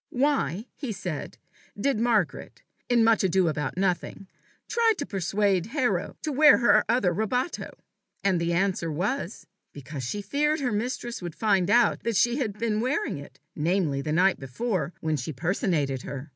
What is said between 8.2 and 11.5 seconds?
And the answer was, "Because she feared her mistress would